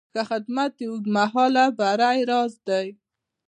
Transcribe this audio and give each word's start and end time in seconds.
ښه 0.13 0.21
خدمت 0.29 0.71
د 0.77 0.81
اوږدمهاله 0.91 1.65
بری 1.79 2.19
راز 2.29 2.53
دی. 2.67 2.87